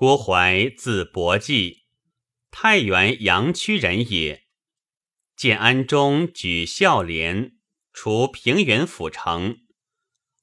[0.00, 1.82] 郭淮，字伯济，
[2.52, 4.44] 太原阳曲人也。
[5.34, 7.56] 建安中举孝廉，
[7.92, 9.56] 除平原府丞。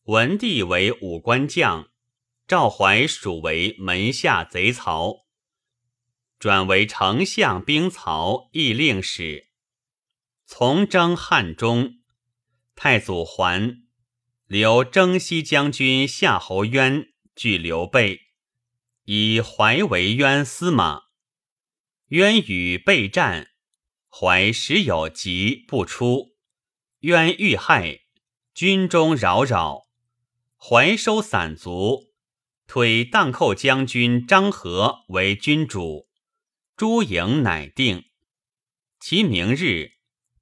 [0.07, 1.89] 文帝为武官将，
[2.45, 5.25] 赵怀属为门下贼曹，
[6.37, 9.51] 转为丞相兵曹议令使，
[10.45, 11.99] 从征汉中。
[12.75, 13.85] 太祖还，
[14.47, 18.24] 留征西将军夏侯渊拒刘备。
[19.05, 21.03] 以怀为渊司马，
[22.07, 23.51] 渊与备战，
[24.09, 26.35] 怀时有疾不出，
[27.01, 27.99] 渊遇害，
[28.55, 29.83] 军中扰扰，
[30.57, 32.13] 怀收散卒，
[32.65, 36.07] 推荡寇将军张合为军主，
[36.75, 38.05] 诸营乃定。
[38.99, 39.97] 其明日，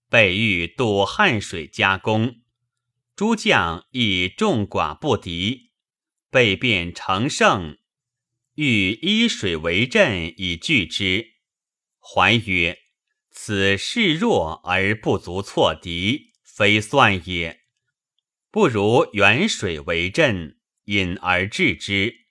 [0.08, 2.40] 备欲渡汉水加攻，
[3.14, 5.72] 诸将以众寡不敌，
[6.30, 7.78] 备便乘胜。
[8.56, 11.34] 欲依水为阵以拒之，
[12.00, 12.78] 怀曰
[13.32, 17.62] ：“此势弱而不足挫敌，非算也。
[18.52, 22.28] 不如远水为阵，引而制之，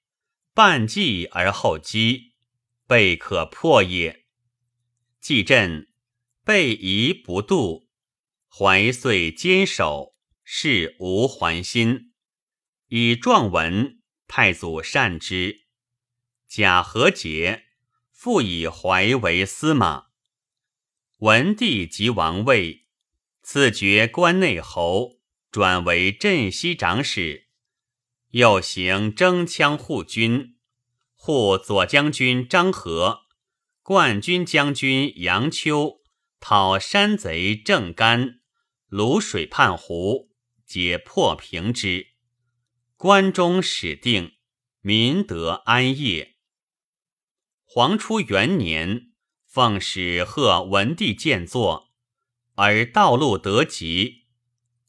[0.54, 2.34] 半计而后击，
[2.86, 4.24] 备可破也。”
[5.18, 5.88] 既阵，
[6.44, 7.88] 备疑不度，
[8.48, 10.14] 怀遂坚守，
[10.44, 12.12] 事无还心。
[12.86, 15.61] 以状文，太祖善之。
[16.54, 17.64] 贾和杰，
[18.10, 20.08] 复以怀为司马。
[21.20, 22.84] 文帝即王位，
[23.42, 25.18] 赐爵关内侯，
[25.50, 27.48] 转为镇西长史。
[28.32, 30.58] 又行征羌护军，
[31.14, 33.22] 护左将军张合、
[33.82, 36.02] 冠军将军杨秋，
[36.38, 38.40] 讨山贼郑干，
[38.90, 40.28] 卤水畔湖，
[40.66, 42.08] 皆破平之。
[42.98, 44.34] 关中始定，
[44.82, 46.31] 民得安业。
[47.74, 49.12] 皇初元年，
[49.46, 51.90] 奉使贺文帝建作，
[52.56, 54.26] 而道路得吉，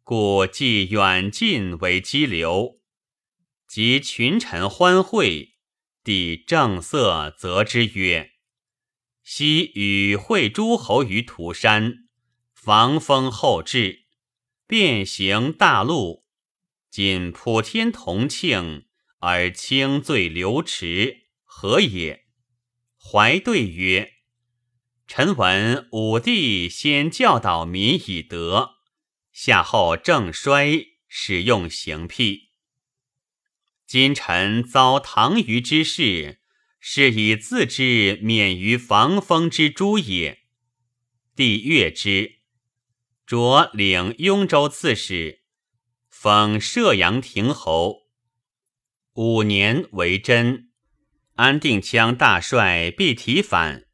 [0.04, 2.82] 故既远近为激流。
[3.70, 5.54] 及群臣欢会，
[6.04, 8.32] 帝正色责之曰
[9.24, 12.10] ：“昔与会诸侯于涂山，
[12.54, 14.08] 防风后至，
[14.68, 16.26] 便行大路。
[16.90, 18.88] 今普天同庆，
[19.20, 22.20] 而轻罪流池，何也？”
[23.06, 24.14] 怀对曰
[25.06, 28.78] ：“臣闻武帝先教导民以德，
[29.32, 32.50] 夏后正衰，使用刑辟。
[33.86, 36.40] 今臣遭唐虞之事，
[36.80, 40.40] 是以自知免于防风之诛也。”
[41.36, 42.40] 帝悦之，
[43.28, 45.44] 擢领雍州刺史，
[46.10, 48.08] 封射阳亭侯。
[49.14, 50.73] 五年为真。
[51.36, 53.86] 安定羌大帅必提反，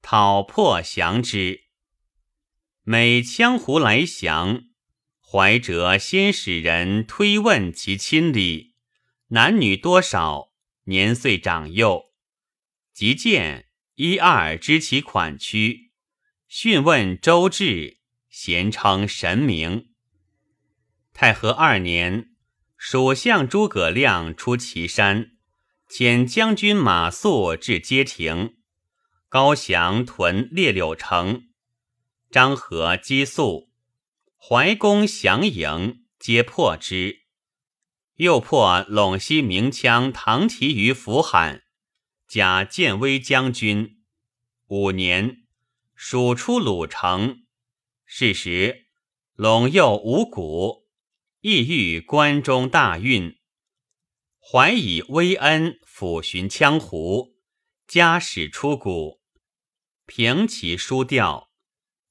[0.00, 1.60] 讨破降之。
[2.82, 4.64] 每羌胡来降，
[5.20, 8.74] 怀哲先使人推问其亲礼，
[9.28, 10.50] 男女多少，
[10.86, 12.06] 年岁长幼，
[12.92, 15.92] 即见一二知其款曲，
[16.48, 19.90] 讯问周至，咸称神明。
[21.12, 22.30] 太和二年，
[22.76, 25.36] 蜀相诸葛亮出祁山。
[25.94, 28.56] 遣将军马谡至街亭，
[29.28, 31.50] 高翔屯列柳城，
[32.30, 33.68] 张合击宿，
[34.38, 37.24] 怀公降营，皆破之。
[38.14, 41.62] 又破陇西名羌唐提于扶罕，
[42.26, 43.98] 假建威将军。
[44.68, 45.42] 五年，
[45.94, 47.42] 蜀出鲁城。
[48.06, 48.86] 是时，
[49.36, 50.86] 陇右五谷，
[51.42, 53.41] 意欲关中大运。
[54.44, 57.36] 怀以威恩抚寻羌胡，
[57.86, 59.20] 加使出谷，
[60.04, 61.52] 平其书调，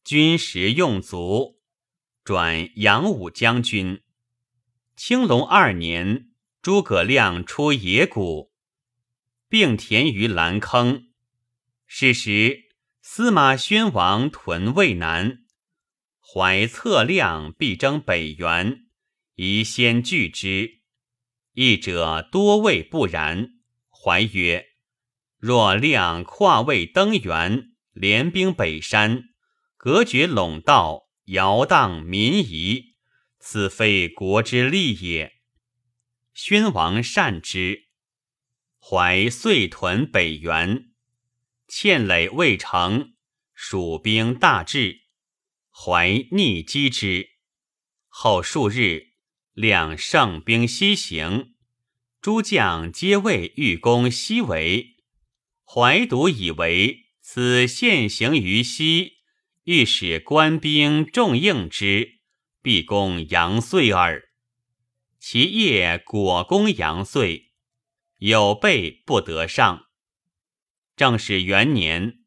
[0.06, 1.60] 军食用足，
[2.24, 4.02] 转扬武将军。
[4.96, 6.30] 青龙二年，
[6.62, 8.54] 诸葛亮出野谷，
[9.50, 11.10] 并田于蓝坑。
[11.86, 12.70] 是时，
[13.02, 15.44] 司马宣王屯渭南，
[16.22, 18.86] 怀策量必征北原，
[19.36, 20.81] 宜先拒之。
[21.54, 23.50] 译者多谓不然。
[23.90, 24.68] 怀曰
[25.38, 29.26] ：“若亮跨渭登原，联兵北山，
[29.78, 32.96] 隔绝陇道，摇荡民夷，
[33.40, 35.34] 此非国之利也。”
[36.34, 37.90] 宣王善之。
[38.80, 40.92] 怀遂屯北原，
[41.68, 43.14] 堑垒未成，
[43.54, 45.02] 蜀兵大至，
[45.70, 47.30] 怀逆击之。
[48.08, 49.11] 后数日。
[49.54, 51.56] 两胜兵西行，
[52.22, 54.96] 诸将皆谓欲攻西围，
[55.66, 59.18] 怀独以为此现行于西，
[59.64, 62.20] 欲使官兵重应之，
[62.62, 64.30] 必攻杨遂耳。
[65.20, 67.52] 其业果攻杨遂，
[68.20, 69.88] 有备不得上。
[70.96, 72.20] 正始元年，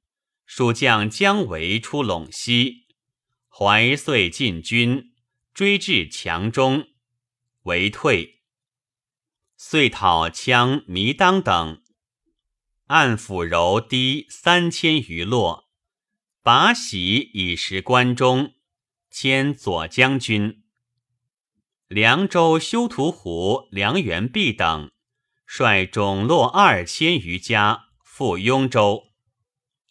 [0.45, 2.87] 蜀将姜维出陇西，
[3.49, 5.13] 怀遂进军，
[5.55, 6.87] 追至强中，
[7.65, 8.41] 为退。
[9.57, 11.83] 遂讨羌弥当等。
[12.87, 15.71] 按抚柔堤三千余落，
[16.43, 18.55] 拔喜以食关中，
[19.11, 20.65] 迁左将军。
[21.89, 24.91] 凉州修图湖梁元弼等
[25.47, 29.13] 率种落二千余家赴雍州，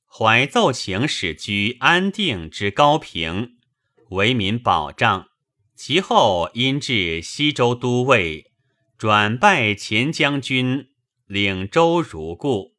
[0.06, 3.58] 怀奏请使居安定之高平，
[4.10, 5.30] 为民保障。
[5.76, 8.52] 其后因至西州都尉，
[8.98, 10.92] 转拜前将军，
[11.26, 12.76] 领州如故。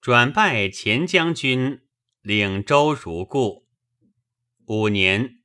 [0.00, 1.82] 转拜前将军，
[2.22, 3.68] 领州如故。
[4.66, 5.40] 五年，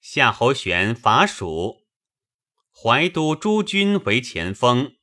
[0.00, 1.84] 夏侯玄伐蜀，
[2.74, 4.96] 怀都诸军为前锋，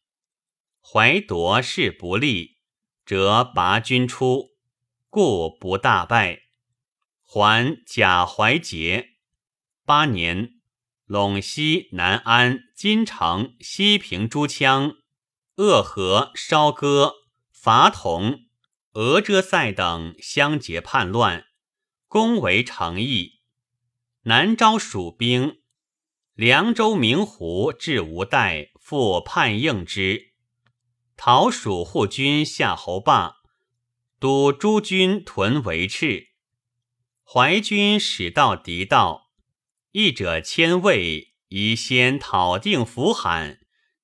[0.81, 2.57] 怀夺势不利，
[3.05, 4.57] 则拔军出，
[5.09, 6.41] 故不大败。
[7.23, 9.17] 还假怀节。
[9.85, 10.58] 八年，
[11.09, 14.97] 陇西、南安、金城、西平诸羌，
[15.55, 17.15] 鄂河、烧戈、
[17.51, 18.41] 伐同。
[18.93, 21.45] 俄遮塞等相结叛乱，
[22.07, 23.39] 攻围成邑。
[24.23, 25.61] 南招蜀兵，
[26.35, 30.33] 凉州明湖至吴代复叛应之。
[31.17, 33.37] 讨蜀护军夏侯霸，
[34.19, 36.29] 督诸军屯围赤。
[37.23, 39.28] 淮军使到敌道，
[39.91, 43.59] 义者千位，宜先讨定扶罕，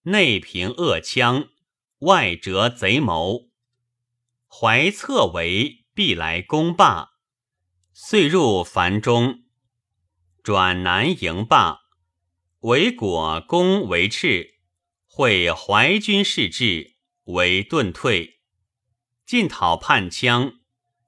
[0.06, 1.50] 内平恶羌，
[2.00, 3.52] 外折贼谋。
[4.48, 7.10] 怀策为必来攻霸，
[7.94, 9.44] 遂入樊中，
[10.42, 11.82] 转南迎霸，
[12.62, 14.56] 为果攻为赤，
[15.06, 16.96] 会淮军士至，
[17.26, 18.40] 为遁退，
[19.24, 20.56] 进讨叛羌，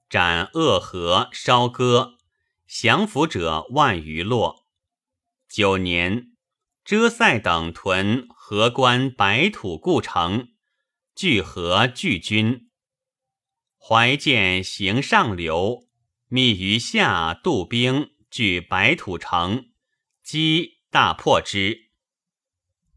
[0.08, 2.12] 斩恶河、烧戈，
[2.68, 4.67] 降服者万余落。
[5.48, 6.32] 九年，
[6.84, 10.48] 遮塞等屯河关白土故城，
[11.14, 12.68] 聚合聚军。
[13.78, 15.88] 怀见行上流，
[16.28, 19.70] 密于下渡兵据白土城，
[20.22, 21.88] 击大破之。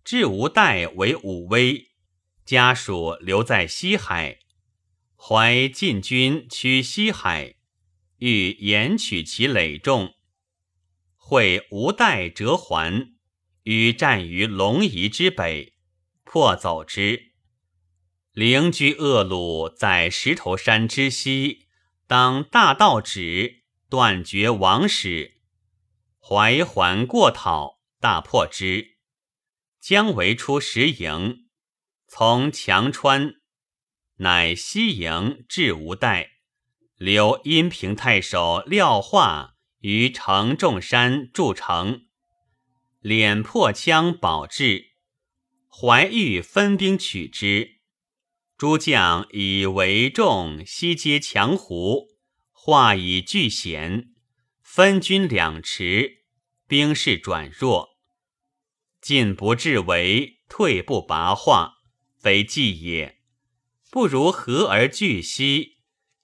[0.03, 1.91] 至吴代为武威，
[2.43, 4.39] 家属留在西海。
[5.15, 7.55] 怀进军取西海，
[8.17, 10.15] 欲延取其累众，
[11.31, 13.13] 会吴代折还，
[13.63, 15.75] 与战于龙夷之北，
[16.25, 17.31] 破走之。
[18.33, 21.69] 灵居恶鲁在石头山之西，
[22.05, 25.39] 当大道止，断绝王使。
[26.19, 28.97] 怀环过讨，大破之。
[29.79, 31.45] 姜维出石营，
[32.09, 33.35] 从强川，
[34.17, 36.31] 乃西营至吴代，
[36.97, 42.05] 留阴平太守廖化于城仲山筑城，
[43.01, 44.91] 敛破羌保至。
[45.67, 47.79] 怀玉分兵取之。
[48.57, 52.09] 诸将以为众，西接强胡，
[52.51, 54.13] 化以拒险，
[54.61, 56.25] 分军两池，
[56.67, 57.97] 兵势转弱。
[59.01, 61.77] 进不至围，退不拔化，
[62.19, 63.17] 非计也。
[63.89, 65.77] 不如和而聚西，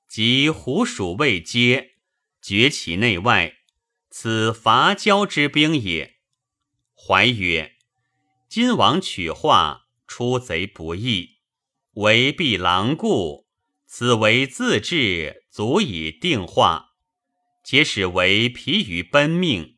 [0.07, 1.96] 及胡蜀未接，
[2.47, 3.57] 绝其内外，
[4.09, 6.15] 此伐交之兵也。
[6.95, 7.73] 怀曰：
[8.47, 11.39] 今王取化，出贼不易。
[11.95, 13.47] 为必狼顾，
[13.85, 16.91] 此为自治，足以定化。
[17.65, 19.75] 且使为疲于奔命，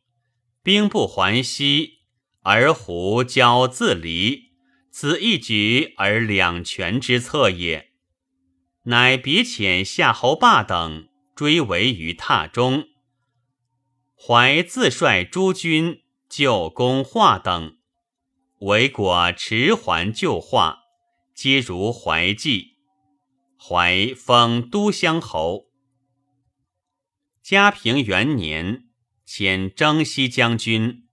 [0.62, 2.02] 兵不还西，
[2.44, 4.52] 而胡交自离，
[4.92, 7.94] 此一举而两全之策也。
[8.84, 11.09] 乃别遣夏侯霸等
[11.40, 12.90] 追围于榻中，
[14.14, 17.78] 怀自率诸军救公化等，
[18.58, 20.80] 为果迟还救化。
[21.34, 22.76] 皆如怀济，
[23.58, 25.70] 怀封都乡侯。
[27.42, 28.90] 嘉平元年，
[29.26, 31.08] 迁征西将军、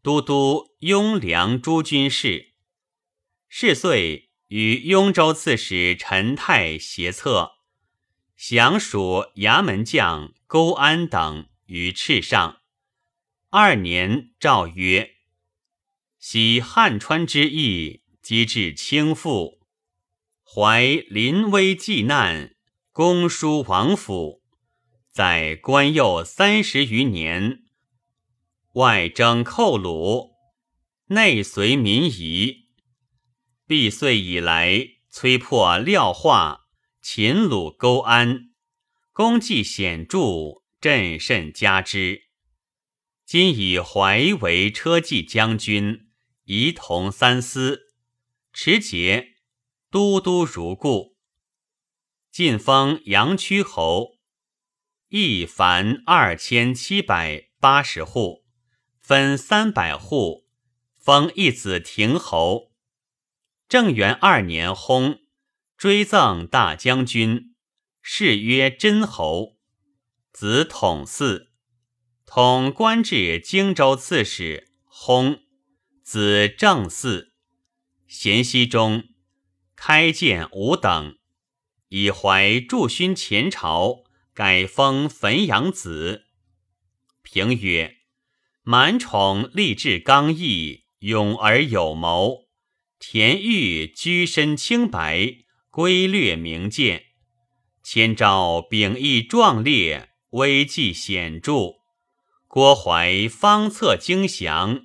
[0.00, 2.52] 都督雍凉诸军事。
[3.48, 7.54] 是岁，与雍州刺史陈泰协策，
[8.46, 12.60] 降蜀衙门将勾安等于赤上。
[13.48, 15.12] 二年，诏曰
[16.20, 19.60] ：“昔汉川之役，机至倾覆。”
[20.44, 22.54] 怀临危济难，
[22.92, 24.42] 公叔王府，
[25.10, 27.62] 在官右三十余年，
[28.74, 30.34] 外征寇虏，
[31.06, 32.68] 内随民夷。
[33.66, 36.63] 毕岁以来，摧破廖化，
[37.06, 38.48] 秦鲁勾安，
[39.12, 42.22] 功绩显著，朕甚加之。
[43.26, 46.08] 今以怀为车骑将军，
[46.44, 47.92] 仪同三司，
[48.54, 49.34] 持节
[49.90, 51.18] 都督如故。
[52.32, 54.16] 晋封阳曲侯，
[55.10, 58.46] 邑凡二千七百八十户，
[59.02, 60.46] 分三百户，
[60.98, 62.72] 封一子亭侯。
[63.68, 65.23] 正元二年薨，
[65.84, 67.54] 追赠大将军，
[68.02, 69.58] 谥曰真侯。
[70.32, 71.48] 子统嗣，
[72.24, 75.40] 统官至荆州刺史，薨。
[76.02, 77.32] 子正嗣，
[78.06, 79.04] 咸熙中，
[79.76, 81.18] 开建五等。
[81.90, 86.28] 以怀驻勋前朝，改封汾阳子。
[87.22, 87.98] 评曰：
[88.62, 92.46] 满宠立志刚毅，勇而有谋；
[92.98, 95.43] 田豫居身清白，
[95.74, 97.06] 规略明鉴。
[97.82, 101.80] 千招秉义壮烈，威绩显著。
[102.46, 104.82] 郭淮方策精详，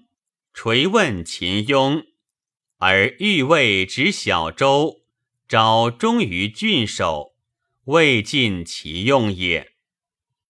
[0.52, 2.02] 垂问秦雍，
[2.80, 5.02] 而欲为执小州。
[5.48, 7.36] 昭忠于郡守，
[7.84, 9.74] 未尽其用也。